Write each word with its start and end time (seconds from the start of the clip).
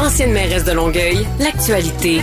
Ancienne 0.00 0.32
mairesse 0.32 0.64
de 0.64 0.72
Longueuil, 0.72 1.26
l'actualité. 1.38 2.20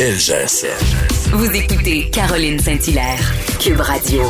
LGSN. 0.00 1.30
Vous 1.30 1.54
écoutez 1.54 2.10
Caroline 2.10 2.58
Saint-Hilaire, 2.58 3.20
Cube 3.60 3.78
Radio. 3.78 4.22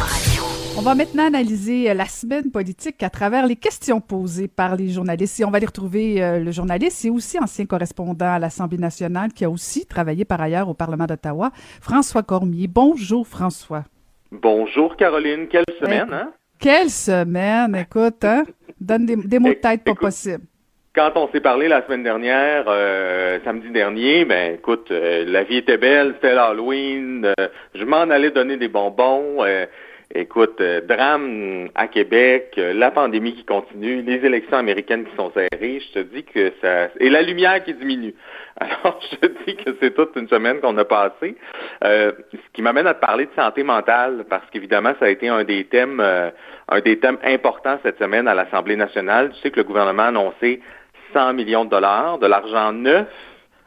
On 0.76 0.82
va 0.82 0.94
maintenant 0.94 1.28
analyser 1.28 1.90
euh, 1.90 1.94
la 1.94 2.04
semaine 2.04 2.50
politique 2.50 3.02
à 3.02 3.08
travers 3.08 3.46
les 3.46 3.56
questions 3.56 4.02
posées 4.02 4.48
par 4.48 4.76
les 4.76 4.90
journalistes. 4.90 5.40
Et 5.40 5.46
on 5.46 5.50
va 5.50 5.56
aller 5.56 5.66
retrouver 5.66 6.22
euh, 6.22 6.40
le 6.40 6.50
journaliste 6.50 7.06
et 7.06 7.10
aussi 7.10 7.38
ancien 7.38 7.64
correspondant 7.64 8.34
à 8.34 8.38
l'Assemblée 8.38 8.76
nationale 8.76 9.32
qui 9.32 9.46
a 9.46 9.50
aussi 9.50 9.86
travaillé 9.86 10.26
par 10.26 10.42
ailleurs 10.42 10.68
au 10.68 10.74
Parlement 10.74 11.06
d'Ottawa, 11.06 11.52
François 11.80 12.22
Cormier. 12.22 12.66
Bonjour 12.68 13.26
François. 13.26 13.84
Bonjour 14.30 14.94
Caroline, 14.96 15.48
quelle 15.48 15.64
semaine, 15.80 16.12
hein? 16.12 16.32
Quelle 16.58 16.90
semaine, 16.90 17.74
écoute, 17.76 18.22
hein? 18.24 18.44
Donne 18.78 19.06
des, 19.06 19.38
mots 19.38 19.48
de 19.48 19.54
tête 19.54 19.84
pas 19.84 19.94
possible. 19.94 20.44
Quand 20.94 21.12
on 21.14 21.26
s'est 21.28 21.40
parlé 21.40 21.68
la 21.68 21.82
semaine 21.86 22.02
dernière, 22.02 22.64
euh, 22.68 23.38
samedi 23.44 23.70
dernier, 23.70 24.26
ben 24.26 24.56
écoute, 24.56 24.90
euh, 24.90 25.24
la 25.26 25.42
vie 25.42 25.56
était 25.56 25.78
belle, 25.78 26.12
c'était 26.16 26.34
l'Halloween, 26.34 27.32
euh, 27.40 27.48
je 27.74 27.82
m'en 27.86 28.02
allais 28.02 28.30
donner 28.30 28.58
des 28.58 28.68
bonbons. 28.68 29.42
écoute, 30.14 30.60
drame 30.86 31.70
à 31.74 31.88
Québec, 31.88 32.52
la 32.58 32.90
pandémie 32.90 33.32
qui 33.32 33.46
continue, 33.46 34.02
les 34.02 34.22
élections 34.26 34.58
américaines 34.58 35.06
qui 35.06 35.16
sont 35.16 35.32
serrées, 35.32 35.80
je 35.80 35.92
te 35.94 35.98
dis 36.00 36.24
que 36.24 36.52
ça... 36.60 36.90
Et 37.00 37.08
la 37.08 37.22
lumière 37.22 37.64
qui 37.64 37.72
diminue. 37.72 38.14
Alors, 38.58 39.00
je 39.10 39.16
te 39.16 39.26
dis 39.46 39.56
que 39.56 39.74
c'est 39.80 39.94
toute 39.94 40.14
une 40.16 40.28
semaine 40.28 40.60
qu'on 40.60 40.76
a 40.76 40.84
passée. 40.84 41.34
ce 41.82 42.12
qui 42.52 42.60
m'amène 42.60 42.86
à 42.86 42.92
te 42.92 43.00
parler 43.00 43.24
de 43.24 43.32
santé 43.34 43.62
mentale, 43.62 44.26
parce 44.28 44.44
qu'évidemment, 44.50 44.92
ça 45.00 45.06
a 45.06 45.08
été 45.08 45.30
un 45.30 45.44
des 45.44 45.64
thèmes, 45.64 46.02
un 46.02 46.80
des 46.80 46.98
thèmes 46.98 47.18
importants 47.24 47.78
cette 47.82 47.98
semaine 47.98 48.28
à 48.28 48.34
l'Assemblée 48.34 48.76
nationale. 48.76 49.30
Tu 49.30 49.40
sais 49.40 49.50
que 49.50 49.60
le 49.60 49.64
gouvernement 49.64 50.02
a 50.02 50.08
annoncé 50.08 50.60
100 51.12 51.32
millions 51.34 51.64
de 51.64 51.70
dollars, 51.70 52.18
de 52.18 52.26
l'argent 52.26 52.72
neuf 52.72 53.08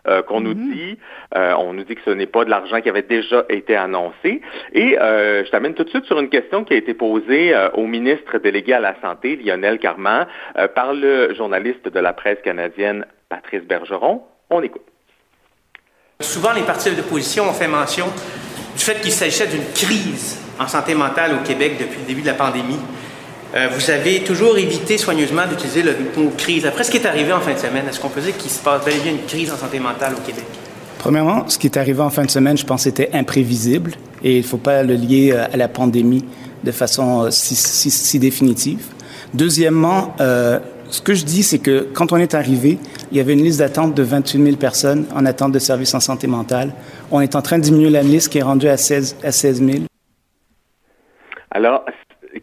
euh, 0.08 0.22
qu'on 0.22 0.40
nous 0.40 0.54
mhm. 0.54 0.72
dit. 0.72 0.98
Euh, 1.36 1.56
on 1.58 1.74
nous 1.74 1.84
dit 1.84 1.96
que 1.96 2.02
ce 2.06 2.12
n'est 2.12 2.28
pas 2.28 2.46
de 2.46 2.50
l'argent 2.52 2.80
qui 2.80 2.90
avait 2.90 3.02
déjà 3.02 3.44
été 3.50 3.76
annoncé. 3.76 4.42
Et 4.74 5.00
euh, 5.00 5.44
je 5.44 5.50
t'amène 5.50 5.74
tout 5.74 5.84
de 5.84 5.90
suite 5.90 6.06
sur 6.06 6.20
une 6.20 6.30
question 6.30 6.64
qui 6.64 6.74
a 6.74 6.78
été 6.78 6.94
posée 6.94 7.56
au 7.74 7.88
ministre 7.88 8.38
délégué 8.38 8.74
à 8.74 8.80
la 8.80 8.96
Santé, 9.02 9.36
Lionel 9.36 9.80
Carman, 9.80 10.28
par 10.76 10.94
le 10.94 11.34
journaliste 11.34 11.88
de 11.88 12.00
la 12.00 12.14
presse 12.14 12.38
canadienne, 12.44 13.06
Patrice 13.30 13.64
Bergeron. 13.64 14.22
On 14.52 14.62
écoute. 14.62 14.84
Souvent, 16.20 16.54
les 16.54 16.62
partis 16.62 16.96
d'opposition 16.96 17.50
ont 17.50 17.54
fait 17.54 17.68
mention 17.68 18.06
du 18.78 18.84
fait 18.84 19.02
qu'il 19.02 19.12
s'agissait 19.12 19.48
d'une 19.48 19.66
crise 19.74 20.40
en 20.60 20.68
santé 20.68 20.94
mentale 20.94 21.34
au 21.34 21.44
Québec 21.46 21.74
depuis 21.80 22.00
le 22.02 22.06
début 22.06 22.22
de 22.22 22.28
la 22.28 22.36
pandémie. 22.36 22.80
Euh, 23.56 23.70
vous 23.72 23.90
avez 23.90 24.22
toujours 24.22 24.58
évité 24.58 24.98
soigneusement 24.98 25.48
d'utiliser 25.48 25.82
le 25.82 25.96
mot 26.18 26.30
crise. 26.38 26.66
Après 26.66 26.84
ce 26.84 26.92
qui 26.92 26.98
est 26.98 27.06
arrivé 27.06 27.32
en 27.32 27.40
fin 27.40 27.54
de 27.54 27.58
semaine, 27.58 27.86
est-ce 27.88 28.02
qu'on 28.02 28.10
peut 28.10 28.20
dire 28.20 28.36
qu'il 28.36 28.52
se 28.52 28.62
passe 28.62 28.84
bel 28.84 28.96
et 28.96 29.00
bien 29.00 29.14
une 29.14 29.26
crise 29.26 29.50
en 29.50 29.56
santé 29.56 29.80
mentale 29.80 30.14
au 30.14 30.20
Québec? 30.28 30.44
Premièrement, 30.98 31.48
ce 31.48 31.58
qui 31.58 31.68
est 31.68 31.78
arrivé 31.78 32.02
en 32.02 32.10
fin 32.10 32.26
de 32.26 32.30
semaine, 32.30 32.58
je 32.58 32.66
pense, 32.66 32.86
était 32.86 33.12
imprévisible 33.14 33.92
et 34.24 34.34
il 34.34 34.42
ne 34.42 34.46
faut 34.46 34.58
pas 34.58 34.84
le 34.84 34.96
lier 34.96 35.32
euh, 35.32 35.46
à 35.54 35.56
la 35.56 35.70
pandémie 35.70 36.26
de 36.66 36.72
façon 36.72 37.24
euh, 37.24 37.30
si, 37.32 38.20
définitive. 38.20 38.88
Deuxièmement, 39.34 40.16
ce 40.18 41.02
que 41.02 41.14
je 41.14 41.26
dis, 41.26 41.44
c'est 41.44 41.60
que 41.60 41.88
quand 41.94 42.14
on 42.14 42.18
est 42.18 42.36
arrivé, 42.36 42.78
il 43.12 43.18
y 43.18 43.20
avait 43.20 43.34
une 43.34 43.44
liste 43.44 43.60
d'attente 43.60 43.94
de 43.94 44.04
28 44.04 44.44
000 44.44 44.56
personnes 44.58 45.06
en 45.14 45.26
attente 45.26 45.52
de 45.52 45.60
services 45.60 45.94
en 45.94 46.00
santé 46.00 46.28
mentale. 46.28 46.74
On 47.12 47.22
est 47.22 47.36
en 47.36 47.42
train 47.42 47.58
de 47.58 47.64
diminuer 47.64 47.90
la 47.90 48.04
liste 48.04 48.30
qui 48.30 48.38
est 48.38 48.44
rendue 48.44 48.70
à 48.70 48.78
16, 48.78 49.18
à 49.24 49.32
16 49.32 49.64
000. 49.66 49.78
Alors, 51.52 51.86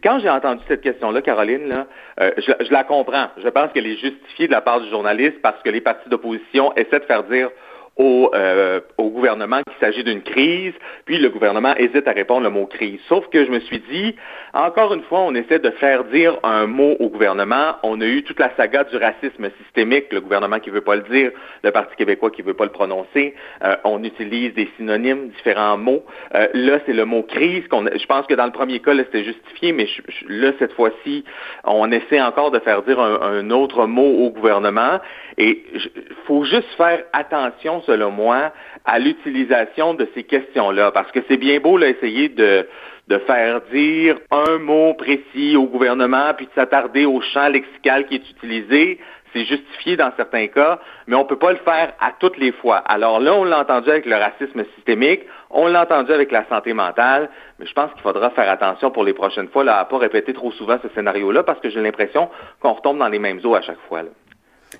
quand 0.03 0.19
j'ai 0.19 0.31
entendu 0.31 0.62
cette 0.69 0.81
question-là, 0.81 1.22
Caroline, 1.22 1.69
là, 1.69 1.86
euh, 2.20 2.31
je, 2.39 2.72
la 2.72 2.84
comprends. 2.84 3.28
Je 3.36 3.48
pense 3.48 3.72
qu'elle 3.72 3.86
est 3.86 3.97
justifiée 3.97 4.47
de 4.47 4.53
la 4.53 4.61
part 4.61 4.81
du 4.81 4.89
journaliste 4.91 5.41
parce 5.42 5.62
que 5.62 5.70
les 5.70 5.81
partis 5.81 6.08
d'opposition 6.08 6.75
essaient 6.77 7.00
de 7.00 7.05
faire 7.05 7.25
dire 7.25 7.50
au, 7.97 8.31
euh, 8.35 8.81
au 8.97 9.11
gouvernement 9.11 9.61
qu'il 9.62 9.79
s'agit 9.79 10.03
d'une 10.03 10.23
crise, 10.23 10.73
puis 11.05 11.19
le 11.19 11.29
gouvernement 11.29 11.75
hésite 11.77 12.09
à 12.09 12.12
répondre 12.12 12.43
le 12.43 12.51
mot 12.51 12.67
crise. 12.67 13.01
Sauf 13.09 13.29
que 13.29 13.45
je 13.45 13.51
me 13.51 13.61
suis 13.61 13.80
dit, 13.91 14.17
encore 14.55 14.95
une 14.95 15.03
fois, 15.03 15.20
on 15.20 15.35
essaie 15.35 15.58
de 15.58 15.70
faire 15.73 16.05
dire 16.05 16.39
un 16.42 16.67
mot 16.67 16.97
au 17.01 17.08
gouvernement. 17.08 17.77
On 17.83 18.01
a 18.01 18.07
eu 18.07 18.23
toute 18.23 18.41
la 18.41 18.55
saga 18.57 18.85
du 18.85 18.97
racisme 18.97 19.51
systémique, 19.63 20.07
le 20.11 20.20
gouvernement 20.20 20.58
qui 20.58 20.70
veut 20.70 20.80
pas 20.80 20.97
le 20.97 21.03
dire, 21.03 21.33
le 21.63 21.70
Parti 21.70 21.95
québécois 21.97 22.30
qui 22.30 22.42
veut 22.42 22.55
pas 22.55 22.64
le 22.64 22.70
prononcer. 22.70 23.35
Euh, 23.63 23.77
on 23.85 24.03
utilise 24.03 24.55
des 24.55 24.70
synonymes, 24.77 25.29
différents 25.29 25.77
mots. 25.77 26.05
Euh, 26.35 26.48
là, 26.55 26.79
c'est 26.86 26.95
le 26.95 27.05
mot 27.05 27.23
crise. 27.23 27.64
Je 27.70 28.07
pense 28.07 28.27
que 28.27 28.35
dans 28.35 28.47
le 28.47 28.53
premier 28.53 28.80
cas, 28.80 28.97
c'était 28.97 29.24
justifié, 29.24 29.73
mais 29.73 29.86
là, 30.29 30.53
cette 30.59 30.73
fois-ci, 30.73 31.24
on 31.64 31.91
essaie 31.92 32.20
encore 32.20 32.51
de 32.51 32.59
faire 32.61 32.83
dire 32.83 32.98
un, 32.98 33.20
un 33.20 33.51
autre 33.51 33.86
mot 33.86 34.24
au 34.24 34.30
gouvernement. 34.30 34.98
Et 35.39 35.64
il 35.74 36.14
faut 36.27 36.45
juste 36.45 36.69
faire 36.77 37.03
attention 37.13 37.82
selon 37.87 38.11
moi, 38.11 38.53
à 38.85 38.98
l'utilisation 38.98 39.95
de 39.95 40.09
ces 40.15 40.25
questions-là. 40.25 40.91
Parce 40.93 41.11
que 41.13 41.20
c'est 41.29 41.37
bien 41.37 41.61
beau 41.61 41.77
là, 41.77 41.89
essayer 41.89 42.29
de, 42.29 42.67
de 43.09 43.19
faire 43.19 43.61
dire 43.73 44.17
un 44.31 44.59
mot 44.59 44.95
précis 44.95 45.57
au 45.57 45.67
gouvernement, 45.67 46.35
puis 46.37 46.47
de 46.47 46.53
s'attarder 46.55 47.05
au 47.05 47.21
champ 47.21 47.48
lexical 47.48 48.07
qui 48.07 48.17
est 48.17 48.31
utilisé. 48.31 48.98
C'est 49.33 49.45
justifié 49.45 49.97
dans 49.97 50.13
certains 50.17 50.47
cas, 50.48 50.79
mais 51.07 51.17
on 51.17 51.23
ne 51.23 51.27
peut 51.27 51.39
pas 51.39 51.53
le 51.53 51.59
faire 51.59 51.95
à 52.01 52.13
toutes 52.19 52.37
les 52.37 52.53
fois. 52.53 52.77
Alors 52.77 53.19
là, 53.19 53.33
on 53.35 53.45
l'a 53.45 53.61
entendu 53.61 53.89
avec 53.89 54.05
le 54.05 54.15
racisme 54.15 54.63
systémique, 54.77 55.23
on 55.48 55.69
l'a 55.69 55.83
entendu 55.83 56.13
avec 56.13 56.31
la 56.33 56.47
santé 56.48 56.75
mentale, 56.75 57.31
mais 57.59 57.65
je 57.65 57.73
pense 57.73 57.91
qu'il 57.92 58.03
faudra 58.03 58.29
faire 58.31 58.51
attention 58.51 58.91
pour 58.91 59.05
les 59.05 59.15
prochaines 59.15 59.48
fois 59.48 59.65
là, 59.65 59.79
à 59.79 59.85
ne 59.85 59.89
pas 59.89 59.97
répéter 59.98 60.35
trop 60.35 60.53
souvent 60.53 60.79
ce 60.83 60.89
scénario-là, 60.91 61.45
parce 61.45 61.61
que 61.61 61.71
j'ai 61.71 61.81
l'impression 61.81 62.29
qu'on 62.61 62.75
retombe 62.75 62.98
dans 62.98 63.09
les 63.09 63.19
mêmes 63.19 63.41
eaux 63.45 63.55
à 63.55 63.63
chaque 63.63 63.81
fois. 63.89 64.03
Là. 64.03 64.11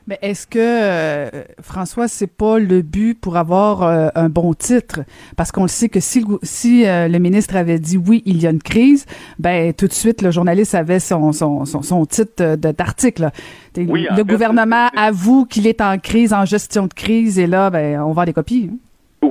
Mais 0.07 0.19
est-ce 0.23 0.47
que, 0.47 0.59
euh, 0.59 1.45
François, 1.61 2.09
c'est 2.09 2.27
pas 2.27 2.59
le 2.59 2.83
but 2.83 3.15
pour 3.15 3.37
avoir 3.37 3.83
euh, 3.83 4.09
un 4.15 4.29
bon 4.29 4.53
titre? 4.55 5.01
Parce 5.37 5.53
qu'on 5.53 5.63
le 5.63 5.69
sait 5.69 5.89
que 5.89 6.01
si, 6.01 6.25
si 6.43 6.87
euh, 6.87 7.09
le 7.09 7.19
ministre 7.19 7.57
avait 7.57 7.79
dit 7.79 7.97
oui, 7.97 8.23
il 8.27 8.41
y 8.43 8.47
a 8.47 8.51
une 8.51 8.63
crise, 8.63 9.07
ben 9.39 9.73
tout 9.73 9.87
de 9.87 9.93
suite, 9.93 10.23
le 10.23 10.31
journaliste 10.31 10.75
avait 10.75 11.01
son, 11.01 11.33
son, 11.33 11.65
son, 11.65 12.07
titre 12.07 12.57
d'article. 12.57 13.31
le 13.77 14.23
gouvernement 14.23 14.89
avoue 14.97 15.47
qu'il 15.47 15.67
est 15.67 15.81
en 15.81 15.99
crise, 15.99 16.33
en 16.33 16.45
gestion 16.45 16.87
de 16.87 16.95
crise, 16.95 17.39
et 17.39 17.47
là, 17.47 17.71
ben, 17.71 18.01
on 18.01 18.13
vend 18.13 18.25
des 18.25 18.33
copies. 18.33 18.71
Hein? 18.73 18.77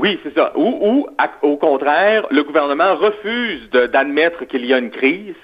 Oui, 0.02 0.20
c'est 0.24 0.34
ça. 0.34 0.52
Ou, 0.56 0.66
ou 0.82 1.08
au 1.44 1.58
contraire, 1.58 2.26
le 2.32 2.42
gouvernement 2.42 2.96
refuse 2.96 3.70
d'admettre 3.70 4.46
qu'il 4.46 4.66
y 4.66 4.74
a 4.74 4.80
une 4.80 4.90
crise, 4.90 5.36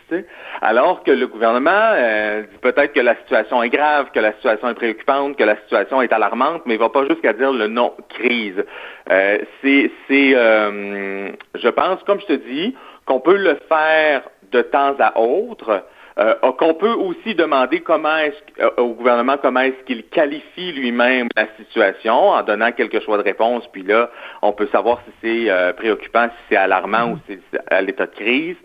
alors 0.62 1.03
que 1.03 1.12
le 1.12 1.28
gouvernement 1.28 1.91
euh, 1.94 2.41
dit 2.41 2.57
peut-être 2.63 2.91
que 2.91 3.00
la 3.00 3.16
situation 3.18 3.62
est 3.62 3.69
grave, 3.69 4.07
que 4.16 4.19
la 4.19 4.34
situation 4.34 4.68
est 4.69 4.73
préoccupante, 4.73 5.38
que 5.38 5.44
la 5.44 5.57
situation 5.57 6.01
est 6.01 6.12
alarmante, 6.12 6.63
mais 6.66 6.73
il 6.73 6.79
va 6.79 6.90
pas 6.90 7.06
jusqu'à 7.07 7.34
dire 7.34 7.51
le 7.51 7.68
nom 7.68 7.94
crise. 8.09 8.66
Euh, 9.12 9.38
c'est, 9.62 9.91
euh, 10.09 11.29
je 11.53 11.69
pense, 11.69 12.01
comme 12.07 12.19
je 12.22 12.25
te 12.25 12.34
dis, 12.34 12.75
qu'on 13.06 13.19
peut 13.19 13.38
le 13.38 13.59
faire 13.69 14.24
de 14.51 14.63
temps 14.63 14.95
à 14.97 15.19
autre, 15.19 15.84
euh, 16.20 16.34
qu'on 16.58 16.74
peut 16.74 16.94
aussi 16.94 17.36
demander 17.36 17.82
comment 17.82 18.18
est-ce 18.18 18.64
euh, 18.64 18.70
au 18.78 18.94
gouvernement 18.94 19.38
comment 19.38 19.60
est-ce 19.60 19.84
qu'il 19.86 20.04
qualifie 20.06 20.72
lui-même 20.72 21.28
la 21.36 21.48
situation 21.58 22.30
en 22.30 22.42
donnant 22.42 22.72
quelque 22.72 23.00
choix 23.02 23.18
de 23.18 23.24
réponse. 23.24 23.68
Puis 23.72 23.84
là, 23.84 24.10
on 24.42 24.52
peut 24.52 24.68
savoir 24.72 25.00
si 25.06 25.12
c'est 25.22 25.52
euh, 25.52 25.74
préoccupant, 25.74 26.28
si 26.28 26.44
c'est 26.50 26.56
alarmant 26.56 27.12
ou 27.12 27.20
si 27.28 27.38
c'est 27.52 27.60
à 27.72 27.82
l'état 27.82 28.08
de 28.08 28.16
crise. 28.16 28.56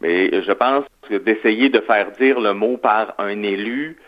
Mais 0.00 0.42
je 0.42 0.52
pense 0.52 0.84
que 1.08 1.16
d'essayer 1.16 1.68
de 1.68 1.80
faire 1.80 2.12
dire 2.12 2.40
le 2.40 2.54
mot 2.54 2.78
par 2.78 3.14
un 3.18 3.42
élu, 3.42 3.98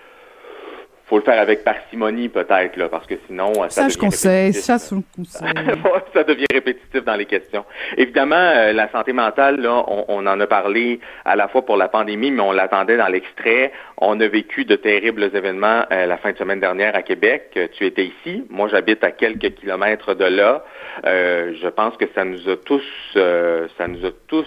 faut 1.06 1.18
le 1.18 1.22
faire 1.24 1.40
avec 1.40 1.64
parcimonie 1.64 2.28
peut-être 2.28 2.76
là, 2.76 2.88
parce 2.88 3.06
que 3.06 3.14
sinon 3.26 3.52
euh, 3.62 3.68
ça, 3.68 3.84
devient 3.84 3.96
conseil, 3.98 4.52
ça, 4.54 4.78
ça 4.78 6.24
devient 6.24 6.46
répétitif 6.50 7.04
dans 7.04 7.14
les 7.14 7.26
questions. 7.26 7.64
Évidemment, 7.96 8.36
euh, 8.36 8.72
la 8.72 8.90
santé 8.90 9.12
mentale, 9.12 9.60
là, 9.60 9.84
on, 9.86 10.26
en 10.26 10.40
a 10.40 10.46
parlé 10.46 11.00
à 11.24 11.36
la 11.36 11.48
fois 11.48 11.64
pour 11.64 11.76
la 11.76 11.88
pandémie, 11.88 12.30
mais 12.30 12.40
on 12.40 12.52
l'attendait 12.52 12.96
dans 12.96 13.08
l'extrait. 13.08 13.72
On 13.98 14.18
a 14.20 14.26
vécu 14.26 14.64
de 14.64 14.76
terribles 14.76 15.24
événements 15.34 15.84
euh, 15.92 16.06
la 16.06 16.16
fin 16.16 16.32
de 16.32 16.38
semaine 16.38 16.60
dernière 16.60 16.96
à 16.96 17.02
Québec. 17.02 17.58
Tu 17.74 17.84
étais 17.84 18.06
ici, 18.06 18.44
moi 18.48 18.68
j'habite 18.68 19.04
à 19.04 19.10
quelques 19.10 19.54
kilomètres 19.56 20.14
de 20.14 20.24
là. 20.24 20.64
je 21.04 21.68
pense 21.68 21.96
que 21.96 22.06
ça 22.14 22.24
nous 22.24 22.48
a 22.48 22.56
tous, 22.56 22.82
ça 23.14 23.88
nous 23.88 24.06
a 24.06 24.10
tous 24.26 24.46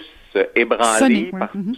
ébranlés. 0.56 1.30
Mm-hmm. 1.32 1.76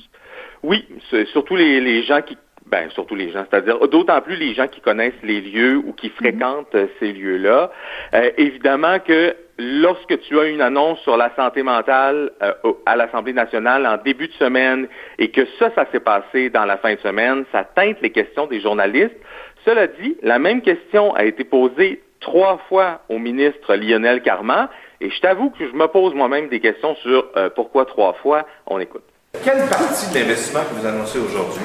Oui, 0.63 0.87
surtout 1.33 1.57
les, 1.57 1.81
les 1.81 2.03
gens 2.03 2.21
qui 2.23 2.37
ben, 2.71 2.89
surtout 2.91 3.17
les 3.17 3.31
gens, 3.31 3.45
c'est-à-dire 3.51 3.79
d'autant 3.89 4.21
plus 4.21 4.37
les 4.37 4.55
gens 4.55 4.69
qui 4.69 4.81
connaissent 4.81 5.23
les 5.25 5.41
lieux 5.41 5.77
ou 5.77 5.93
qui 5.93 6.07
mhm. 6.07 6.15
fréquentent 6.15 6.75
euh, 6.75 6.87
ces 7.01 7.13
lieux-là. 7.13 7.71
Euh, 8.15 8.31
évidemment 8.39 8.99
que 9.01 9.35
lorsque 9.59 10.21
tu 10.21 10.39
as 10.39 10.45
une 10.45 10.61
annonce 10.61 11.01
sur 11.01 11.17
la 11.17 11.35
santé 11.35 11.63
mentale 11.63 12.31
euh, 12.43 12.53
à 12.87 12.97
l'Assemblée 12.97 13.33
nationale 13.33 13.87
en 13.87 13.97
début 13.97 14.29
de 14.29 14.33
semaine 14.35 14.87
et 15.19 15.31
que 15.31 15.45
ça, 15.59 15.71
ça 15.75 15.87
s'est 15.91 16.01
passé 16.01 16.49
dans 16.51 16.65
la 16.65 16.77
fin 16.77 16.95
de 16.95 17.01
semaine, 17.01 17.45
ça 17.51 17.65
teinte 17.65 17.97
les 18.03 18.11
questions 18.11 18.47
des 18.47 18.61
journalistes. 18.61 19.17
Cela 19.65 19.89
dit, 19.89 20.17
la 20.23 20.39
même 20.39 20.63
question 20.63 21.13
a 21.15 21.25
été 21.25 21.45
posée 21.45 22.03
trois 22.21 22.59
fois 22.69 23.01
au 23.09 23.19
ministre 23.19 23.75
Lionel 23.75 24.23
Carman 24.23 24.69
et 25.01 25.11
je 25.11 25.21
t'avoue 25.21 25.51
que 25.51 25.67
je 25.67 25.75
me 25.75 25.87
pose 25.87 26.15
moi-même 26.15 26.49
des 26.49 26.61
questions 26.61 26.95
sur 26.97 27.27
pourquoi 27.55 27.87
trois 27.87 28.13
fois. 28.15 28.47
On 28.67 28.79
écoute. 28.79 29.05
Quelle 29.43 29.67
partie 29.69 30.13
de 30.13 30.19
l'investissement 30.19 30.61
que 30.61 30.75
vous 30.75 30.87
annoncez 30.87 31.19
aujourd'hui 31.19 31.65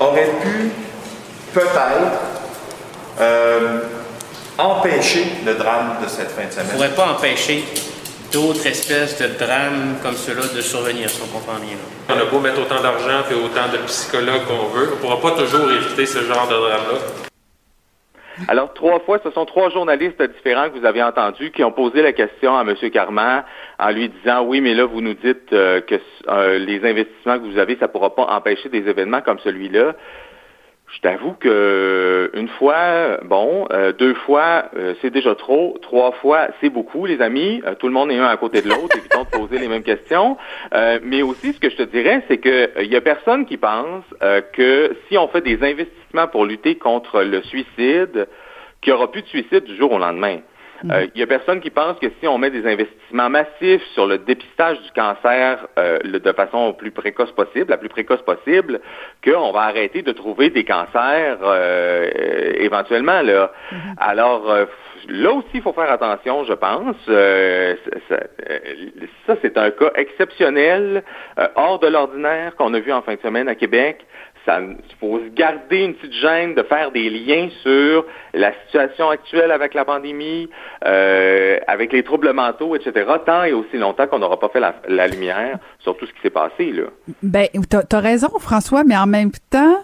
aurait 0.00 0.30
pu 0.42 0.70
peut-être 1.52 2.18
euh, 3.20 3.80
empêcher 4.58 5.26
le 5.44 5.54
drame 5.54 5.96
de 6.02 6.08
cette 6.08 6.30
fin 6.30 6.46
de 6.46 6.52
semaine? 6.52 6.66
On 6.70 6.72
ne 6.72 6.88
pourrait 6.88 6.96
pas 6.96 7.12
empêcher 7.12 7.64
d'autres 8.32 8.66
espèces 8.66 9.18
de 9.18 9.28
drames 9.38 9.96
comme 10.02 10.16
ceux-là 10.16 10.42
de 10.54 10.60
survenir, 10.60 11.10
si 11.10 11.20
on 11.22 11.26
comprend 11.26 11.58
bien. 11.58 11.76
On 12.08 12.18
a 12.18 12.24
beau 12.24 12.38
mettre 12.38 12.60
autant 12.60 12.80
d'argent 12.80 13.24
et 13.30 13.34
autant 13.34 13.68
de 13.72 13.78
psychologues 13.86 14.46
qu'on 14.46 14.68
veut, 14.68 14.88
on 14.92 14.96
ne 14.96 15.00
pourra 15.00 15.20
pas 15.20 15.32
toujours 15.32 15.70
éviter 15.70 16.06
ce 16.06 16.24
genre 16.24 16.48
de 16.48 16.54
drame-là. 16.54 17.29
Alors, 18.48 18.72
trois 18.74 19.00
fois, 19.00 19.18
ce 19.22 19.30
sont 19.30 19.44
trois 19.44 19.70
journalistes 19.70 20.22
différents 20.22 20.70
que 20.70 20.78
vous 20.78 20.86
avez 20.86 21.02
entendus 21.02 21.50
qui 21.50 21.62
ont 21.64 21.72
posé 21.72 22.02
la 22.02 22.12
question 22.12 22.56
à 22.56 22.62
M. 22.62 22.74
Carman 22.90 23.44
en 23.78 23.90
lui 23.90 24.08
disant 24.08 24.42
oui, 24.42 24.60
mais 24.60 24.74
là, 24.74 24.84
vous 24.84 25.00
nous 25.00 25.14
dites 25.14 25.52
euh, 25.52 25.80
que 25.80 25.96
euh, 26.28 26.58
les 26.58 26.84
investissements 26.84 27.38
que 27.38 27.44
vous 27.44 27.58
avez, 27.58 27.76
ça 27.76 27.86
ne 27.86 27.92
pourra 27.92 28.14
pas 28.14 28.24
empêcher 28.24 28.68
des 28.68 28.88
événements 28.88 29.20
comme 29.20 29.38
celui-là. 29.40 29.94
Je 30.92 31.00
t'avoue 31.00 31.34
que 31.34 32.30
une 32.34 32.48
fois, 32.48 33.18
bon, 33.24 33.66
euh, 33.70 33.92
deux 33.92 34.14
fois, 34.14 34.70
c'est 35.00 35.10
déjà 35.10 35.34
trop. 35.34 35.78
Trois 35.82 36.12
fois, 36.12 36.48
c'est 36.60 36.68
beaucoup, 36.68 37.06
les 37.06 37.20
amis. 37.20 37.62
tout 37.78 37.86
le 37.86 37.92
monde 37.92 38.10
est 38.10 38.18
un 38.18 38.26
à 38.26 38.36
côté 38.36 38.60
de 38.60 38.68
l'autre, 38.68 38.96
évitons 38.96 39.22
de 39.22 39.28
poser 39.28 39.58
les 39.58 39.68
mêmes 39.68 39.84
questions. 39.84 40.36
mais 40.72 41.22
aussi, 41.22 41.52
ce 41.52 41.60
que 41.60 41.70
je 41.70 41.76
te 41.76 41.82
dirais, 41.84 42.24
c'est 42.28 42.38
que 42.38 42.70
il 42.82 42.90
y 42.90 42.96
a 42.96 43.00
personne 43.00 43.46
qui 43.46 43.56
pense 43.56 44.04
que 44.52 44.96
si 45.08 45.16
on 45.16 45.28
fait 45.28 45.42
des 45.42 45.62
investissements 45.62 46.26
pour 46.26 46.44
lutter 46.44 46.74
contre 46.76 47.22
le 47.22 47.42
suicide, 47.42 48.26
qu'il 48.80 48.92
n'y 48.92 48.98
aura 48.98 49.10
plus 49.10 49.22
de 49.22 49.28
suicide 49.28 49.64
du 49.64 49.76
jour 49.76 49.92
au 49.92 49.98
lendemain. 49.98 50.38
Il 50.84 50.92
euh, 50.92 51.06
y 51.14 51.22
a 51.22 51.26
personne 51.26 51.60
qui 51.60 51.70
pense 51.70 51.98
que 51.98 52.06
si 52.20 52.26
on 52.26 52.38
met 52.38 52.50
des 52.50 52.66
investissements 52.66 53.28
massifs 53.28 53.82
sur 53.92 54.06
le 54.06 54.18
dépistage 54.18 54.80
du 54.80 54.90
cancer 54.92 55.66
euh, 55.78 55.98
de 55.98 56.32
façon 56.32 56.72
plus 56.72 56.90
précoce 56.90 57.30
possible, 57.32 57.70
la 57.70 57.76
plus 57.76 57.88
précoce 57.88 58.22
possible, 58.22 58.80
qu'on 59.24 59.52
va 59.52 59.60
arrêter 59.62 60.02
de 60.02 60.12
trouver 60.12 60.50
des 60.50 60.64
cancers 60.64 61.38
euh, 61.42 62.08
éventuellement. 62.58 63.20
Là. 63.20 63.52
Mm-hmm. 63.72 63.76
Alors, 63.98 64.54
là 65.08 65.32
aussi, 65.32 65.48
il 65.54 65.62
faut 65.62 65.72
faire 65.72 65.90
attention, 65.90 66.44
je 66.44 66.54
pense. 66.54 66.96
ça, 69.26 69.36
c'est 69.42 69.58
un 69.58 69.70
cas 69.70 69.90
exceptionnel, 69.96 71.02
hors 71.56 71.78
de 71.78 71.88
l'ordinaire 71.88 72.56
qu'on 72.56 72.72
a 72.72 72.80
vu 72.80 72.92
en 72.92 73.02
fin 73.02 73.14
de 73.14 73.20
semaine 73.20 73.48
à 73.48 73.54
Québec 73.54 74.06
il 74.46 74.96
faut 74.98 75.18
se 75.18 75.28
garder 75.34 75.84
une 75.84 75.94
petite 75.94 76.14
gêne 76.14 76.54
de 76.54 76.62
faire 76.62 76.90
des 76.90 77.08
liens 77.10 77.48
sur 77.62 78.04
la 78.34 78.52
situation 78.64 79.10
actuelle 79.10 79.50
avec 79.50 79.74
la 79.74 79.84
pandémie, 79.84 80.48
euh, 80.84 81.58
avec 81.66 81.92
les 81.92 82.02
troubles 82.02 82.32
mentaux, 82.32 82.76
etc., 82.76 83.06
tant 83.24 83.44
et 83.44 83.52
aussi 83.52 83.76
longtemps 83.76 84.06
qu'on 84.06 84.18
n'aura 84.18 84.38
pas 84.38 84.48
fait 84.48 84.60
la, 84.60 85.08
lumière 85.08 85.58
sur 85.80 85.96
tout 85.96 86.06
ce 86.06 86.12
qui 86.12 86.20
s'est 86.22 86.30
passé. 86.30 86.72
Là. 86.72 86.84
Ben, 87.22 87.46
t'as 87.68 87.82
as 87.90 88.00
raison, 88.00 88.28
François, 88.38 88.84
mais 88.84 88.96
en 88.96 89.06
même 89.06 89.30
temps, 89.50 89.76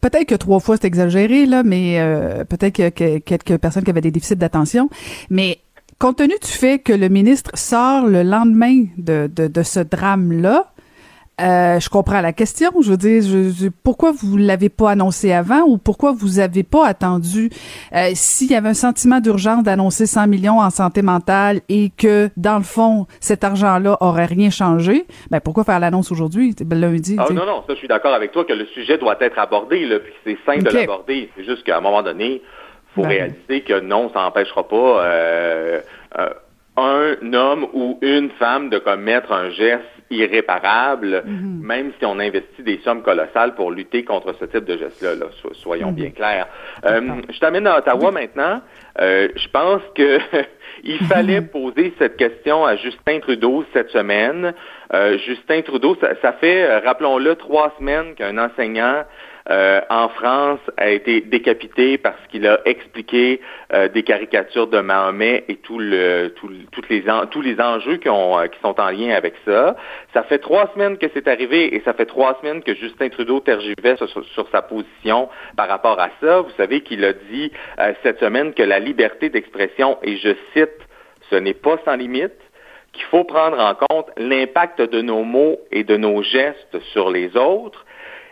peut-être 0.00 0.26
que 0.26 0.34
trois 0.34 0.60
fois 0.60 0.76
c'est 0.76 0.86
exagéré, 0.86 1.46
là, 1.46 1.62
mais 1.64 2.00
euh, 2.00 2.44
peut-être 2.44 2.74
que, 2.74 2.88
que 2.90 3.18
quelques 3.18 3.58
personnes 3.58 3.84
qui 3.84 3.90
avaient 3.90 4.00
des 4.00 4.10
déficits 4.10 4.36
d'attention, 4.36 4.88
mais 5.30 5.58
compte 5.98 6.18
tenu 6.18 6.34
du 6.42 6.50
fait 6.50 6.78
que 6.78 6.92
le 6.92 7.08
ministre 7.08 7.52
sort 7.54 8.06
le 8.06 8.22
lendemain 8.22 8.84
de, 8.98 9.28
de, 9.34 9.46
de 9.46 9.62
ce 9.62 9.80
drame-là, 9.80 10.72
euh, 11.38 11.78
je 11.80 11.90
comprends 11.90 12.22
la 12.22 12.32
question. 12.32 12.70
Je 12.80 12.90
veux 12.90 12.96
dire, 12.96 13.22
je, 13.22 13.68
pourquoi 13.84 14.12
vous 14.12 14.38
l'avez 14.38 14.70
pas 14.70 14.92
annoncé 14.92 15.32
avant 15.32 15.62
ou 15.66 15.76
pourquoi 15.76 16.12
vous 16.12 16.38
avez 16.38 16.62
pas 16.62 16.86
attendu 16.86 17.50
euh, 17.94 18.10
s'il 18.14 18.50
y 18.50 18.54
avait 18.54 18.70
un 18.70 18.74
sentiment 18.74 19.20
d'urgence 19.20 19.62
d'annoncer 19.62 20.06
100 20.06 20.28
millions 20.28 20.60
en 20.60 20.70
santé 20.70 21.02
mentale 21.02 21.60
et 21.68 21.90
que 21.90 22.30
dans 22.38 22.56
le 22.56 22.64
fond 22.64 23.06
cet 23.20 23.44
argent-là 23.44 23.98
aurait 24.00 24.24
rien 24.24 24.48
changé, 24.48 25.04
ben 25.30 25.40
pourquoi 25.40 25.64
faire 25.64 25.78
l'annonce 25.78 26.10
aujourd'hui, 26.10 26.54
lundi 26.70 27.16
Ah 27.18 27.26
non 27.32 27.44
non, 27.44 27.62
ça 27.66 27.74
je 27.74 27.78
suis 27.78 27.88
d'accord 27.88 28.14
avec 28.14 28.32
toi 28.32 28.44
que 28.44 28.54
le 28.54 28.64
sujet 28.66 28.96
doit 28.96 29.16
être 29.20 29.38
abordé 29.38 29.84
là, 29.84 29.98
puis 29.98 30.12
c'est 30.24 30.38
simple 30.46 30.64
de 30.64 30.74
l'aborder. 30.74 31.30
C'est 31.36 31.44
juste 31.44 31.64
qu'à 31.64 31.76
un 31.76 31.80
moment 31.80 32.02
donné, 32.02 32.40
faut 32.94 33.02
ben. 33.02 33.08
réaliser 33.08 33.60
que 33.60 33.80
non, 33.80 34.10
ça 34.14 34.20
n'empêchera 34.20 34.66
pas 34.66 35.04
euh, 35.04 35.80
un 36.76 37.32
homme 37.32 37.66
ou 37.74 37.98
une 38.00 38.30
femme 38.38 38.70
de 38.70 38.78
commettre 38.78 39.32
un 39.32 39.50
geste 39.50 39.84
irréparable, 40.10 41.22
mhm. 41.24 41.60
même 41.62 41.92
si 41.98 42.04
on 42.06 42.18
investit 42.18 42.62
des 42.62 42.78
sommes 42.84 43.02
colossales 43.02 43.54
pour 43.54 43.70
lutter 43.70 44.04
contre 44.04 44.34
ce 44.38 44.44
type 44.44 44.64
de 44.64 44.76
geste-là. 44.76 45.26
soyons 45.52 45.90
mhm. 45.90 45.94
bien 45.94 46.10
clairs. 46.10 46.46
Euh, 46.84 47.00
je 47.30 47.38
t'amène 47.40 47.66
à 47.66 47.78
Ottawa 47.78 48.10
maintenant. 48.12 48.60
Euh, 49.00 49.28
je 49.34 49.48
pense 49.48 49.82
que 49.94 50.18
il 50.84 51.02
mhm. 51.02 51.08
fallait 51.08 51.40
poser 51.40 51.92
cette 51.98 52.16
question 52.16 52.64
à 52.64 52.76
Justin 52.76 53.20
Trudeau 53.20 53.64
cette 53.72 53.90
semaine. 53.90 54.54
Euh, 54.94 55.18
Justin 55.26 55.62
Trudeau, 55.62 55.96
ça, 56.00 56.10
ça 56.22 56.32
fait, 56.34 56.78
rappelons-le, 56.78 57.34
trois 57.34 57.74
semaines 57.78 58.14
qu'un 58.14 58.38
enseignant 58.38 59.04
euh, 59.48 59.80
en 59.90 60.08
France 60.08 60.58
a 60.76 60.90
été 60.90 61.20
décapité 61.20 61.98
parce 61.98 62.18
qu'il 62.30 62.46
a 62.48 62.60
expliqué 62.64 63.40
euh, 63.72 63.88
des 63.88 64.02
caricatures 64.02 64.66
de 64.66 64.80
Mahomet 64.80 65.44
et 65.48 65.56
toutes 65.56 65.80
les 65.82 66.32
tous 67.30 67.42
les 67.42 67.60
enjeux 67.60 68.00
euh, 68.06 68.48
qui 68.48 68.60
sont 68.60 68.80
en 68.80 68.90
lien 68.90 69.14
avec 69.14 69.34
ça. 69.44 69.76
Ça 70.12 70.24
fait 70.24 70.38
trois 70.38 70.70
semaines 70.74 70.98
que 70.98 71.06
c'est 71.14 71.28
arrivé 71.28 71.76
et 71.76 71.80
ça 71.84 71.92
fait 71.92 72.06
trois 72.06 72.36
semaines 72.40 72.62
que 72.62 72.74
Justin 72.74 73.08
Trudeau 73.08 73.38
tergivait 73.38 73.96
sur, 73.96 74.08
sur, 74.08 74.48
sa 74.50 74.62
position 74.62 75.28
par 75.56 75.68
rapport 75.68 76.00
à 76.00 76.10
ça. 76.20 76.40
Vous 76.40 76.52
savez 76.56 76.80
qu'il 76.80 77.04
a 77.04 77.12
dit 77.12 77.52
cette 78.02 78.18
semaine 78.18 78.52
que 78.52 78.62
la 78.62 78.80
liberté 78.80 79.28
d'expression, 79.28 79.98
et 80.02 80.16
je 80.16 80.34
cite, 80.54 80.78
ce 81.30 81.36
n'est 81.36 81.54
pas 81.54 81.78
sans 81.84 81.94
limite, 81.94 82.32
qu'il 82.92 83.04
faut 83.04 83.24
prendre 83.24 83.60
en 83.60 83.74
compte 83.74 84.10
l'impact 84.16 84.80
de 84.80 85.02
nos 85.02 85.22
mots 85.22 85.58
et 85.70 85.84
de 85.84 85.96
nos 85.96 86.22
gestes 86.22 86.80
sur 86.92 87.10
les 87.10 87.36
autres 87.36 87.85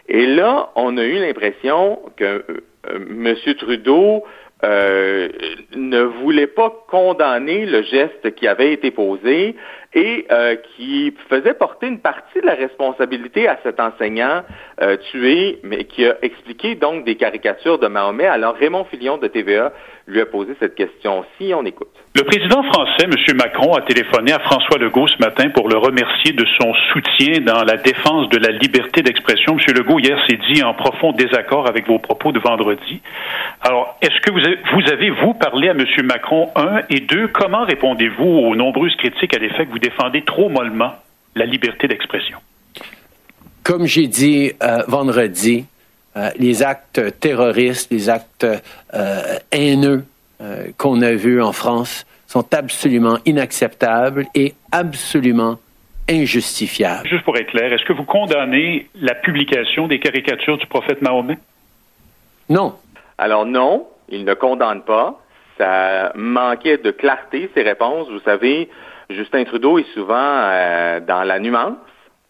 et 0.09 0.27
là, 0.27 0.71
on 0.77 0.97
a 0.97 1.05
eu 1.05 1.19
l'impression 1.19 2.01
que 2.17 2.25
euh, 2.25 2.43
euh, 2.91 2.99
M. 3.11 3.35
Trudeau 3.57 4.25
euh, 4.63 5.29
ne 5.75 6.03
voulait 6.03 6.47
pas 6.47 6.73
condamner 6.89 7.67
le 7.67 7.83
geste 7.83 8.35
qui 8.35 8.47
avait 8.47 8.73
été 8.73 8.91
posé 8.91 9.57
et 9.95 10.27
qui 10.77 11.15
faisait 11.29 11.55
porter 11.55 11.87
une 11.87 12.01
partie 12.01 12.41
de 12.41 12.47
la 12.47 12.55
responsabilité 12.55 13.49
à 13.49 13.59
cet 13.63 13.81
enseignant 13.81 14.43
tué, 15.11 15.61
mais 15.63 15.85
qui 15.85 16.05
a 16.05 16.17
expliqué 16.23 16.75
donc 16.75 17.05
des 17.05 17.17
caricatures 17.17 17.79
de 17.79 17.87
Mahomet. 17.87 18.27
Alors 18.27 18.55
Raymond 18.55 18.85
Filion 18.85 19.19
de 19.19 19.29
TVA 19.29 19.73
lui 20.07 20.21
a 20.21 20.27
posé 20.27 20.55
cette 20.61 20.75
question-ci. 20.75 21.53
On 21.55 21.65
écoute. 21.65 21.89
Le 22.17 22.23
président 22.23 22.63
français, 22.63 23.07
M. 23.07 23.37
Macron, 23.37 23.75
a 23.75 23.81
téléphoné 23.81 24.33
à 24.33 24.39
François 24.39 24.79
Legault 24.79 25.09
ce 25.09 25.19
matin 25.19 25.49
pour 25.51 25.69
le 25.69 25.77
remercier 25.77 26.33
de 26.33 26.45
son 26.61 26.73
soutien 26.93 27.41
dans 27.41 27.65
la 27.65 27.77
défense 27.77 28.29
de 28.29 28.39
la 28.39 28.51
liberté 28.51 29.03
d'expression. 29.03 29.57
M. 29.59 29.75
Legault, 29.75 29.99
hier, 29.99 30.17
s'est 30.29 30.39
dit 30.53 30.63
en 30.63 30.75
profond 30.75 31.13
désaccord 31.13 31.67
avec 31.69 31.89
vos 31.89 31.99
propos 31.99 32.31
de 32.31 32.39
vendredi. 32.39 33.01
Alors, 33.63 33.99
est-ce 34.01 34.21
que 34.21 34.31
vous 34.31 34.39
avez, 34.39 34.59
vous, 34.73 34.93
avez, 34.93 35.11
vous 35.11 35.35
parlé 35.35 35.69
à 35.69 35.73
M. 35.73 35.85
Macron, 36.05 36.51
un, 36.55 36.83
et 36.91 37.01
deux, 37.01 37.29
comment 37.29 37.65
répondez-vous 37.65 38.25
aux 38.25 38.55
nombreuses 38.55 38.95
critiques 38.97 39.35
à 39.35 39.39
l'effet 39.39 39.67
que 39.67 39.73
vous 39.73 39.79
défendez 39.89 40.23
trop 40.25 40.49
mollement 40.49 40.93
la 41.35 41.47
liberté 41.55 41.89
d'expression? 41.89 42.39
Comme 43.63 43.87
j'ai 43.87 44.09
dit 44.23 44.53
euh, 44.63 44.83
vendredi, 44.89 45.67
euh, 46.17 46.31
les 46.39 46.63
actes 46.63 47.01
terroristes, 47.19 47.91
les 47.91 48.09
actes 48.09 48.47
euh, 48.47 49.39
haineux 49.51 50.05
euh, 50.41 50.67
qu'on 50.79 51.03
a 51.03 51.13
vus 51.13 51.41
en 51.43 51.53
France 51.53 52.07
sont 52.27 52.47
absolument 52.55 53.19
inacceptables 53.25 54.27
et 54.35 54.55
absolument 54.73 55.59
injustifiables. 56.09 57.09
Juste 57.09 57.25
pour 57.25 57.37
être 57.37 57.51
clair, 57.51 57.73
est-ce 57.73 57.85
que 57.85 57.93
vous 57.93 58.05
condamnez 58.05 58.89
la 58.95 59.15
publication 59.15 59.89
des 59.89 59.99
caricatures 59.99 60.59
du 60.59 60.67
prophète 60.67 61.01
Mahomet? 61.01 61.39
Non. 62.49 62.75
Alors 63.19 63.47
non, 63.47 63.87
il 64.09 64.25
ne 64.25 64.35
condamne 64.35 64.83
pas. 64.83 65.21
Ça 65.59 66.13
manquait 66.15 66.79
de 66.79 66.91
clarté, 66.91 67.51
ces 67.55 67.63
réponses. 67.63 68.09
Vous 68.11 68.21
savez, 68.21 68.69
Justin 69.11 69.45
Trudeau 69.45 69.79
est 69.79 69.93
souvent 69.93 70.51
dans 71.01 71.25
la 71.25 71.39
nuance, 71.39 71.77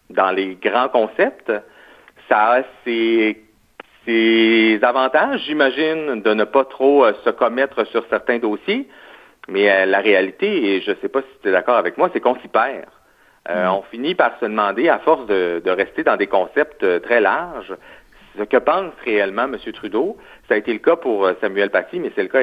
dans 0.09 0.31
les 0.31 0.55
grands 0.55 0.89
concepts. 0.89 1.51
Ça 2.27 2.53
a 2.53 2.61
ses 2.83 3.45
ses 4.05 4.79
avantages, 4.83 5.41
j'imagine, 5.45 6.21
de 6.21 6.33
ne 6.33 6.43
pas 6.43 6.65
trop 6.65 7.05
euh, 7.05 7.13
se 7.23 7.29
commettre 7.31 7.85
sur 7.87 8.05
certains 8.09 8.37
dossiers, 8.37 8.87
mais 9.47 9.69
euh, 9.69 9.85
la 9.85 9.99
réalité, 9.99 10.75
et 10.75 10.81
je 10.81 10.91
ne 10.91 10.95
sais 10.97 11.09
pas 11.09 11.21
si 11.21 11.39
tu 11.41 11.49
es 11.49 11.51
d'accord 11.51 11.75
avec 11.75 11.97
moi, 11.97 12.09
c'est 12.13 12.19
qu'on 12.19 12.39
s'y 12.39 12.47
perd. 12.47 12.85
Euh, 13.49 13.65
mm. 13.65 13.73
On 13.73 13.81
finit 13.83 14.15
par 14.15 14.37
se 14.39 14.45
demander, 14.45 14.89
à 14.89 14.99
force 14.99 15.25
de, 15.27 15.61
rester 15.69 16.03
dans 16.03 16.17
des 16.17 16.27
concepts 16.27 17.01
très 17.01 17.19
larges, 17.19 17.75
ce 18.37 18.43
que 18.43 18.57
pense 18.57 18.93
réellement 19.03 19.45
M. 19.45 19.57
Trudeau. 19.73 20.17
Ça 20.47 20.55
a 20.55 20.57
été 20.57 20.73
le 20.73 20.79
cas 20.79 20.97
pour 20.97 21.29
Samuel 21.41 21.69
Paty, 21.69 21.99
mais 21.99 22.11
c'est 22.15 22.23
le 22.23 22.27
cas 22.27 22.41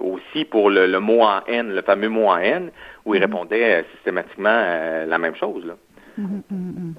aussi 0.00 0.44
pour 0.44 0.70
le, 0.70 0.98
mot 0.98 1.22
en 1.22 1.40
haine, 1.46 1.74
le 1.74 1.82
fameux 1.82 2.08
mot 2.08 2.28
en 2.28 2.36
haine, 2.36 2.70
où 3.04 3.14
il 3.14 3.20
mm. 3.20 3.24
répondait 3.24 3.84
systématiquement 3.94 5.04
la 5.06 5.18
même 5.18 5.34
chose. 5.36 5.64
Là. 5.64 5.74
Mm, 6.18 6.92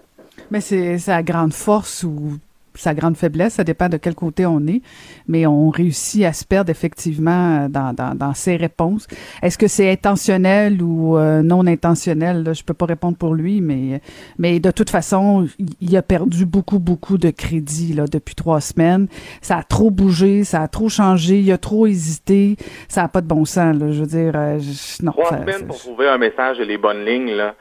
mais 0.50 0.62
c'est 0.62 0.98
sa 0.98 1.22
grande 1.22 1.54
force 1.54 2.04
ou 2.04 2.38
sa 2.76 2.94
grande 2.94 3.18
faiblesse, 3.18 3.54
ça 3.56 3.64
dépend 3.64 3.90
de 3.90 3.98
quel 3.98 4.16
côté 4.16 4.46
on 4.46 4.66
est, 4.68 4.82
mais 5.28 5.46
on 5.46 5.70
réussit 5.70 6.24
à 6.26 6.34
se 6.34 6.46
perdre 6.46 6.70
effectivement 6.70 7.68
dans, 7.70 7.94
dans, 7.94 8.16
dans 8.16 8.34
ses 8.34 8.56
réponses. 8.56 9.08
Est-ce 9.42 9.58
que 9.58 9.68
c'est 9.68 9.92
intentionnel 9.92 10.82
ou 10.82 11.18
euh, 11.18 11.42
non 11.42 11.66
intentionnel? 11.68 12.44
Là, 12.44 12.54
je 12.54 12.64
peux 12.64 12.74
pas 12.74 12.86
répondre 12.86 13.18
pour 13.18 13.34
lui, 13.36 13.62
mais, 13.62 14.02
mais 14.38 14.60
de 14.60 14.72
toute 14.72 14.90
façon, 14.90 15.48
il 15.82 15.98
a 15.98 16.02
perdu 16.02 16.46
beaucoup, 16.46 16.80
beaucoup 16.80 17.18
de 17.18 17.30
crédit 17.30 17.94
là, 17.94 18.06
depuis 18.12 18.36
trois 18.36 18.62
semaines. 18.62 19.08
Ça 19.42 19.58
a 19.58 19.64
trop 19.64 19.92
bougé, 19.92 20.44
ça 20.44 20.62
a 20.62 20.68
trop 20.68 20.90
changé, 20.90 21.40
il 21.40 21.52
a 21.52 21.58
trop 21.58 21.88
hésité, 21.88 22.58
ça 22.88 23.04
a 23.04 23.08
pas 23.08 23.22
de 23.22 23.28
bon 23.28 23.46
sens. 23.46 23.76
Là, 23.78 23.92
je 23.92 24.00
veux 24.02 24.08
dire, 24.08 24.34
euh, 24.36 24.60
non. 25.02 25.12
Trois 25.12 25.30
ça- 25.30 25.40
semaines 25.40 25.68
pour 25.68 25.78
trouver 25.78 26.08
un 26.08 26.18
message 26.18 26.60
et 26.60 26.66
les 26.66 26.78
bonnes 26.78 27.06
lignes, 27.06 27.32
là, 27.32 27.56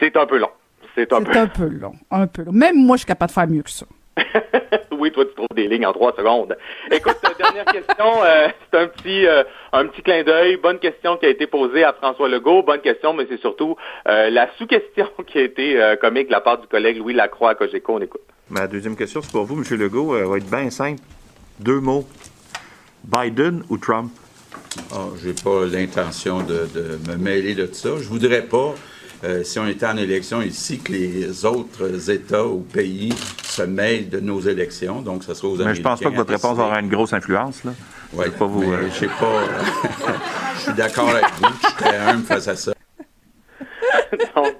c'est 0.00 0.16
un 0.16 0.26
peu 0.26 0.38
long. 0.38 0.50
C'est 0.94 1.12
un 1.12 1.22
peu 1.22 1.32
C'est 1.32 1.38
un 1.38 1.46
peu 1.46 1.68
long, 1.68 1.92
un 2.10 2.26
peu 2.26 2.42
long. 2.42 2.52
Même 2.52 2.76
moi, 2.76 2.96
je 2.96 3.00
suis 3.00 3.06
capable 3.06 3.28
de 3.30 3.34
faire 3.34 3.48
mieux 3.48 3.62
que 3.62 3.70
ça. 3.70 3.86
oui, 4.92 5.10
toi, 5.12 5.24
tu 5.24 5.34
trouves 5.34 5.46
des 5.54 5.68
lignes 5.68 5.86
en 5.86 5.92
trois 5.92 6.12
secondes. 6.16 6.56
Écoute, 6.90 7.16
euh, 7.24 7.30
dernière 7.38 7.64
question. 7.64 8.22
euh, 8.24 8.48
c'est 8.70 8.78
un 8.78 8.86
petit, 8.88 9.26
euh, 9.26 9.42
un 9.72 9.86
petit 9.86 10.02
clin 10.02 10.22
d'œil. 10.22 10.56
Bonne 10.56 10.78
question 10.78 11.16
qui 11.16 11.26
a 11.26 11.28
été 11.28 11.46
posée 11.46 11.84
à 11.84 11.92
François 11.92 12.28
Legault. 12.28 12.62
Bonne 12.62 12.80
question, 12.80 13.12
mais 13.14 13.26
c'est 13.28 13.40
surtout 13.40 13.76
euh, 14.08 14.30
la 14.30 14.48
sous-question 14.58 15.08
qui 15.26 15.38
a 15.38 15.42
été 15.42 15.80
euh, 15.80 15.96
comique 15.96 16.26
de 16.28 16.32
la 16.32 16.40
part 16.40 16.58
du 16.58 16.66
collègue 16.66 16.98
Louis 16.98 17.14
Lacroix 17.14 17.50
à 17.50 17.54
Cogeco. 17.54 17.94
On 17.94 18.00
écoute. 18.00 18.22
Ma 18.50 18.66
deuxième 18.66 18.96
question, 18.96 19.20
c'est 19.22 19.32
pour 19.32 19.44
vous, 19.44 19.56
M. 19.62 19.78
Legault. 19.78 20.16
Elle 20.16 20.24
va 20.24 20.36
être 20.38 20.50
bien 20.50 20.70
simple. 20.70 21.00
Deux 21.60 21.80
mots. 21.80 22.06
Biden 23.04 23.62
ou 23.68 23.78
Trump? 23.78 24.10
Oh, 24.94 25.12
j'ai 25.22 25.32
pas 25.32 25.66
l'intention 25.66 26.40
de, 26.42 26.66
de 26.74 26.98
me 27.10 27.16
mêler 27.16 27.54
de 27.54 27.66
ça. 27.72 27.90
Je 27.98 28.08
voudrais 28.08 28.42
pas, 28.42 28.74
euh, 29.24 29.42
si 29.42 29.58
on 29.58 29.66
était 29.66 29.86
en 29.86 29.96
élection 29.96 30.42
ici, 30.42 30.78
que 30.78 30.92
les 30.92 31.44
autres 31.44 32.10
États 32.10 32.44
ou 32.46 32.60
pays 32.60 33.12
se 33.66 34.02
de 34.04 34.20
nos 34.20 34.40
élections. 34.40 35.02
Donc, 35.02 35.24
ça 35.24 35.34
sera 35.34 35.48
aux 35.48 35.56
Mais 35.56 35.74
je 35.74 35.82
pense 35.82 36.00
pas 36.00 36.10
que 36.10 36.16
votre 36.16 36.30
réponse 36.30 36.58
aura 36.58 36.80
une 36.80 36.88
grosse 36.88 37.12
influence. 37.12 37.64
Là. 37.64 37.72
Oui, 38.12 38.26
pas 38.38 38.46
vous, 38.46 38.62
mais 38.62 38.76
euh, 38.76 39.08
pas... 39.20 39.42
je 40.56 40.60
suis 40.60 40.72
d'accord 40.74 41.10
avec 41.10 41.24
vous. 41.40 41.48
Je 41.62 41.66
suis 41.66 41.76
très 41.76 41.96
humble 41.96 42.24
face 42.24 42.48
à 42.48 42.56
ça. 42.56 42.72
Donc, 44.36 44.54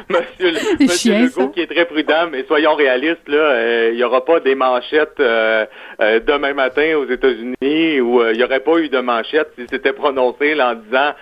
Monsieur, 0.08 0.50
le- 0.50 0.84
Monsieur 0.84 1.12
chiant, 1.12 1.20
Legault 1.22 1.40
ça. 1.42 1.46
qui 1.54 1.60
est 1.60 1.66
très 1.66 1.84
prudent, 1.84 2.28
mais 2.30 2.44
soyons 2.44 2.74
réalistes, 2.74 3.28
là, 3.28 3.36
euh, 3.38 3.88
il 3.92 3.96
n'y 3.96 4.04
aura 4.04 4.24
pas 4.24 4.40
des 4.40 4.54
manchettes 4.54 5.18
euh, 5.20 5.64
euh, 6.00 6.20
demain 6.26 6.54
matin 6.54 6.96
aux 6.96 7.06
États-Unis 7.10 7.54
euh, 7.62 8.30
il 8.32 8.36
n'y 8.38 8.44
aurait 8.44 8.60
pas 8.60 8.78
eu 8.78 8.88
de 8.88 8.98
manchettes 8.98 9.50
si 9.58 9.64
c'était 9.70 9.92
prononcé 9.92 10.54
là, 10.54 10.70
en 10.70 10.74
disant 10.74 11.12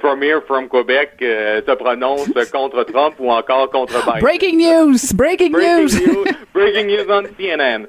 Premier 0.00 0.34
from 0.46 0.68
Quebec 0.68 1.10
se 1.20 1.74
prononce 1.74 2.28
contre 2.52 2.82
Trump 2.84 3.14
ou 3.18 3.30
encore 3.30 3.70
contre 3.70 3.94
Biden. 4.04 4.20
Breaking 4.20 4.56
news! 4.58 4.96
Breaking, 5.14 5.50
Breaking 5.52 5.82
news! 5.82 6.06
news, 6.06 6.24
breaking 6.54 6.86
news 6.86 7.10
on 7.10 7.22
CNN. 7.38 7.86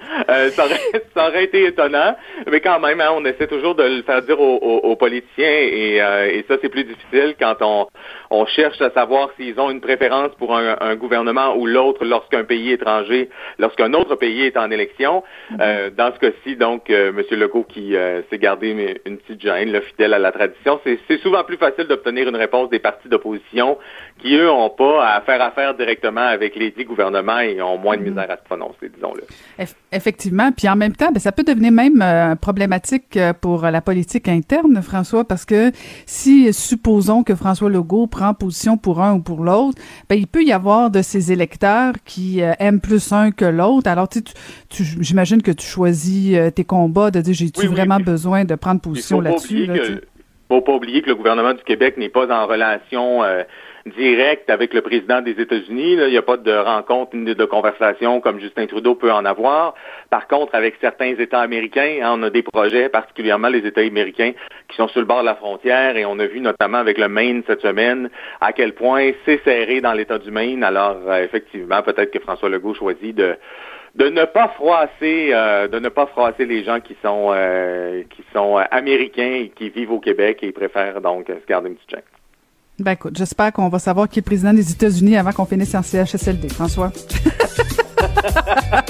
Ça, 0.51 0.65
aurait, 0.65 0.79
ça 1.15 1.27
aurait 1.27 1.44
été 1.46 1.65
étonnant, 1.65 2.15
mais 2.50 2.60
quand 2.60 2.79
même, 2.79 3.01
hein, 3.01 3.10
on 3.15 3.25
essaie 3.25 3.48
toujours 3.48 3.75
de 3.75 3.84
le 3.84 4.01
faire 4.03 4.22
dire 4.22 4.39
aux, 4.39 4.58
aux- 4.58 4.89
aux 4.89 4.96
politiciens 4.96 5.48
et, 5.50 5.96
et 5.98 6.46
ça, 6.48 6.56
c'est 6.62 6.70
plus 6.70 6.84
difficile 6.84 7.36
quand 7.39 7.56
on, 7.62 7.88
on 8.29 8.46
cherche 8.46 8.79
à 8.82 8.89
savoir 8.91 9.29
s'ils 9.38 9.60
ont 9.60 9.70
une 9.70 9.82
préférence 9.82 10.26
pour 10.36 10.55
un, 10.57 10.75
un 10.81 10.96
gouvernement 10.96 11.55
ou 11.55 11.65
l'autre 11.65 12.03
lorsqu'un 12.05 12.43
pays 12.43 12.72
étranger, 12.72 13.29
lorsqu'un 13.60 13.93
autre 13.93 14.15
pays 14.15 14.43
est 14.43 14.57
en 14.57 14.69
élection. 14.72 15.24
Euh, 15.60 15.89
dans 15.96 16.12
ce 16.13 16.19
cas-ci, 16.19 16.55
donc, 16.55 16.89
euh, 16.89 17.10
M. 17.10 17.24
Legault 17.39 17.63
qui 17.67 17.96
euh, 17.96 18.22
s'est 18.29 18.38
gardé 18.38 18.69
une- 18.69 19.12
une 19.12 19.17
petite 19.17 19.41
gêne, 19.41 19.72
là, 19.72 19.81
fidèle 19.81 20.13
à 20.13 20.19
la 20.19 20.31
tradition, 20.31 20.79
c'est 20.84 21.17
souvent 21.22 21.43
plus 21.43 21.57
facile 21.57 21.86
d'obtenir 21.88 22.27
une 22.27 22.36
réponse 22.36 22.69
des 22.69 22.79
partis 22.79 23.07
d'opposition 23.10 23.77
qui, 24.22 24.36
eux, 24.36 24.46
n'ont 24.48 24.69
pas 24.69 25.05
à 25.15 25.22
faire 25.22 25.41
affaire 25.41 25.74
directement 25.75 26.22
avec 26.22 26.55
les 26.55 26.72
dix 26.72 26.84
gouvernements 26.86 27.39
et 27.39 27.62
ont 27.62 27.77
moins 27.77 27.98
de 27.98 28.03
misère 28.03 28.29
à 28.29 28.38
se 28.38 28.43
prononcer, 28.43 28.89
disons-le. 28.93 29.24
Eff- 29.63 29.75
Effectivement. 29.91 30.51
Puis 30.51 30.67
en 30.67 30.75
même 30.75 30.93
temps, 30.96 31.12
ben, 31.13 31.19
ça 31.19 31.31
peut 31.31 31.43
devenir 31.43 31.72
même 31.72 32.01
euh, 32.01 32.36
problématique 32.36 33.17
pour 33.41 33.62
la 33.63 33.81
politique 33.81 34.27
interne, 34.27 34.81
François, 34.81 35.24
parce 35.24 35.46
que 35.46 35.72
si, 36.05 36.51
supposons 36.51 37.24
que 37.24 37.36
François 37.36 37.69
Legault 37.69 38.07
prend 38.07 38.34
position 38.34 38.77
pour 38.77 39.01
un 39.01 39.13
ou 39.13 39.22
pour 39.22 39.43
l'autre, 39.43 39.77
ben, 40.10 40.16
il 40.17 40.27
peut 40.27 40.43
y 40.43 40.51
avoir 40.51 40.89
de 40.89 41.01
ses 41.01 41.31
électeurs 41.31 41.93
qui 42.05 42.41
euh, 42.41 42.53
aiment 42.59 42.81
plus 42.81 43.12
un 43.12 43.31
que 43.31 43.45
l'autre. 43.45 43.89
Alors, 43.89 44.09
tu, 44.09 44.19
sais, 44.19 44.25
tu, 44.69 44.83
j'imagine 45.01 45.41
que 45.41 45.51
tu 45.51 45.65
choisis 45.65 46.36
euh, 46.36 46.50
tes 46.50 46.63
combats 46.63 47.12
de 47.12 47.21
dire, 47.21 47.33
j'ai-tu 47.33 47.62
Oui, 47.62 47.67
vraiment 47.67 48.00
besoin 48.00 48.43
de 48.45 48.55
prendre 48.55 48.79
Il 48.83 48.89
position 48.89 49.21
là-dessus? 49.21 49.65
là, 49.65 49.75
sais? 49.75 49.81
que 49.81 50.01
faut 50.50 50.62
pas 50.62 50.74
oublier 50.74 51.01
que 51.01 51.09
le 51.09 51.15
gouvernement 51.15 51.53
du 51.53 51.63
Québec 51.63 51.97
n'est 51.97 52.09
pas 52.09 52.27
en 52.31 52.47
relation 52.47 53.24
euh, 53.24 53.43
directe 53.95 54.50
avec 54.50 54.74
le 54.74 54.81
président 54.81 55.21
des 55.21 55.31
États-Unis. 55.31 55.93
Il 55.93 56.09
n'y 56.09 56.17
a 56.17 56.21
pas 56.21 56.38
de 56.38 56.51
rencontre 56.51 57.15
ni 57.15 57.36
de 57.36 57.45
conversation 57.45 58.21
comme 58.21 58.39
Justin 58.39 58.65
Trudeau 58.65 58.95
peut 58.95 59.12
en 59.12 59.25
avoir. 59.25 59.74
Par 60.09 60.27
contre, 60.27 60.55
avec 60.55 60.75
certains 60.81 61.15
États 61.17 61.41
américains, 61.41 62.00
hein, 62.01 62.15
on 62.17 62.24
a 62.24 62.29
des 62.29 62.43
projets, 62.43 62.89
particulièrement 62.89 63.50
les 63.50 63.65
États 63.65 63.81
américains, 63.81 64.31
qui 64.67 64.75
sont 64.75 64.88
sur 64.88 65.00
le 65.00 65.05
bord 65.05 65.21
de 65.21 65.25
la 65.25 65.36
frontière 65.36 65.95
et 65.95 66.05
on 66.05 66.19
a 66.19 66.25
vu 66.25 66.39
notamment 66.39 66.79
avec 66.79 66.97
le 66.97 67.07
Maine 67.07 67.43
cette 67.47 67.62
semaine 67.62 68.09
à 68.41 68.53
quel 68.53 68.74
point 68.74 69.12
c'est 69.25 69.41
serré 69.43 69.81
dans 69.81 69.93
l'État 69.93 70.17
du 70.17 70.31
Maine. 70.31 70.63
Alors, 70.63 70.97
euh, 71.07 71.24
effectivement, 71.24 71.81
peut-être 71.81 72.12
que 72.12 72.19
François 72.19 72.50
Legault 72.50 72.74
choisit 72.74 73.15
de 73.15 73.38
de 73.97 74.09
ne 74.09 74.25
pas 74.25 74.50
froisser 74.50 75.29
euh, 75.33 75.67
de 75.67 75.79
ne 75.79 75.89
pas 75.89 76.05
froisser 76.07 76.45
les 76.45 76.63
gens 76.63 76.79
qui 76.79 76.95
sont 77.01 77.31
euh, 77.31 78.03
qui 78.15 78.24
sont 78.33 78.57
euh, 78.57 78.63
américains 78.71 79.41
et 79.43 79.50
qui 79.50 79.69
vivent 79.69 79.91
au 79.91 80.00
Québec 80.00 80.39
et 80.43 80.47
ils 80.47 80.53
préfèrent 80.53 81.01
donc 81.01 81.27
se 81.27 81.47
garder 81.47 81.69
une 81.69 81.75
petite 81.75 81.89
chaîne. 81.89 82.01
Ben 82.79 82.91
écoute, 82.91 83.17
j'espère 83.17 83.51
qu'on 83.51 83.69
va 83.69 83.79
savoir 83.79 84.07
qui 84.07 84.19
est 84.19 84.21
le 84.21 84.25
président 84.25 84.53
des 84.53 84.71
États-Unis 84.71 85.17
avant 85.17 85.31
qu'on 85.31 85.45
finisse 85.45 85.74
en 85.74 85.81
CHSLD, 85.81 86.50
François? 86.50 86.91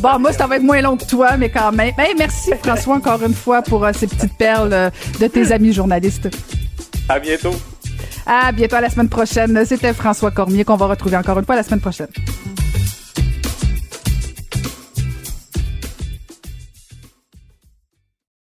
bon, 0.00 0.18
moi, 0.18 0.32
ça 0.32 0.46
va 0.46 0.56
être 0.56 0.62
moins 0.62 0.80
long 0.80 0.96
que 0.96 1.04
toi, 1.04 1.36
mais 1.36 1.50
quand 1.50 1.72
même. 1.72 1.92
Hey, 1.98 2.14
merci, 2.18 2.50
François, 2.62 2.96
encore 2.96 3.22
une 3.22 3.34
fois, 3.34 3.62
pour 3.62 3.84
euh, 3.84 3.92
ces 3.94 4.06
petites 4.06 4.36
perles 4.36 4.72
euh, 4.72 4.90
de 5.20 5.26
tes 5.26 5.52
amis 5.52 5.72
journalistes. 5.72 6.28
À 7.08 7.18
bientôt. 7.18 7.54
À 8.26 8.52
bientôt 8.52 8.76
à 8.76 8.80
la 8.80 8.90
semaine 8.90 9.08
prochaine. 9.08 9.64
C'était 9.64 9.92
François 9.92 10.30
Cormier 10.30 10.64
qu'on 10.64 10.76
va 10.76 10.86
retrouver 10.86 11.16
encore 11.16 11.38
une 11.38 11.44
fois 11.44 11.56
la 11.56 11.62
semaine 11.62 11.80
prochaine. 11.80 12.08